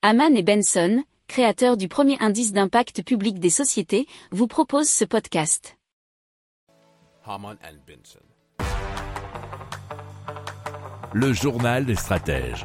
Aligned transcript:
Haman 0.00 0.36
et 0.36 0.44
Benson, 0.44 1.02
créateurs 1.26 1.76
du 1.76 1.88
premier 1.88 2.16
indice 2.20 2.52
d'impact 2.52 3.02
public 3.02 3.40
des 3.40 3.50
sociétés, 3.50 4.06
vous 4.30 4.46
proposent 4.46 4.88
ce 4.88 5.04
podcast. 5.04 5.76
Haman 7.26 7.56
and 7.64 7.78
Benson. 7.84 8.20
Le 11.12 11.32
journal 11.32 11.84
des 11.84 11.96
stratèges. 11.96 12.64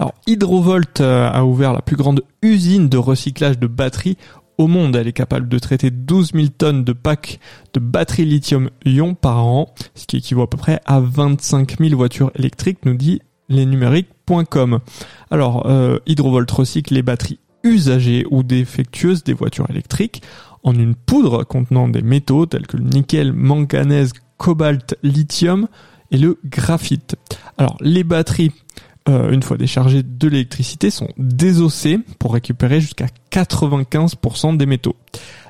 Alors, 0.00 0.14
Hydrovolt 0.26 1.00
euh, 1.00 1.30
a 1.30 1.44
ouvert 1.44 1.72
la 1.72 1.80
plus 1.80 1.94
grande 1.94 2.24
usine 2.42 2.88
de 2.88 2.98
recyclage 2.98 3.60
de 3.60 3.68
batteries 3.68 4.18
au 4.58 4.66
monde. 4.66 4.96
Elle 4.96 5.06
est 5.06 5.12
capable 5.12 5.48
de 5.48 5.60
traiter 5.60 5.92
12 5.92 6.32
000 6.32 6.46
tonnes 6.48 6.82
de 6.82 6.92
packs 6.92 7.38
de 7.72 7.78
batteries 7.78 8.24
lithium-ion 8.24 9.14
par 9.14 9.46
an, 9.46 9.72
ce 9.94 10.06
qui 10.06 10.16
équivaut 10.16 10.42
à 10.42 10.50
peu 10.50 10.58
près 10.58 10.80
à 10.86 10.98
25 10.98 11.78
000 11.78 11.96
voitures 11.96 12.32
électriques, 12.34 12.84
nous 12.84 12.94
dit 12.94 13.20
lesnumériques.com. 13.48 14.80
Alors, 15.30 15.66
euh, 15.66 15.98
Hydrovolt 16.06 16.50
recycle 16.50 16.94
les 16.94 17.02
batteries 17.02 17.38
usagées 17.64 18.24
ou 18.30 18.42
défectueuses 18.42 19.24
des 19.24 19.34
voitures 19.34 19.68
électriques 19.68 20.22
en 20.62 20.74
une 20.74 20.94
poudre 20.94 21.44
contenant 21.44 21.88
des 21.88 22.02
métaux 22.02 22.46
tels 22.46 22.66
que 22.66 22.76
le 22.76 22.84
nickel, 22.84 23.32
manganèse, 23.32 24.12
cobalt, 24.36 24.96
lithium 25.02 25.68
et 26.10 26.18
le 26.18 26.38
graphite. 26.44 27.16
Alors, 27.56 27.76
les 27.80 28.04
batteries 28.04 28.52
euh, 29.08 29.30
une 29.30 29.42
fois 29.42 29.56
déchargées 29.56 30.02
de 30.02 30.28
l'électricité, 30.28 30.90
sont 30.90 31.08
désossées 31.16 31.98
pour 32.18 32.34
récupérer 32.34 32.80
jusqu'à 32.80 33.06
95% 33.32 34.58
des 34.58 34.66
métaux. 34.66 34.96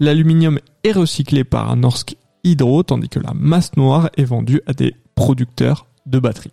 L'aluminium 0.00 0.58
est 0.84 0.92
recyclé 0.92 1.44
par 1.44 1.76
Norsk 1.76 2.16
Hydro, 2.44 2.82
tandis 2.82 3.10
que 3.10 3.20
la 3.20 3.34
masse 3.34 3.76
noire 3.76 4.08
est 4.16 4.24
vendue 4.24 4.62
à 4.66 4.72
des 4.72 4.94
producteurs 5.14 5.86
de 6.06 6.18
batteries. 6.18 6.52